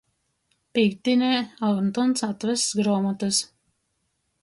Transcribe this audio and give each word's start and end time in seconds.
Pīktdīnē 0.77 1.29
Ontons 1.69 2.27
atvess 2.31 2.67
gruomotys. 2.83 3.47